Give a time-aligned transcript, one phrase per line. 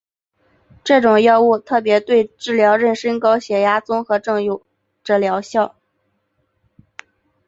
[0.83, 4.65] 这种药物特别对治疗妊娠高血压综合征有
[5.03, 5.75] 着疗效。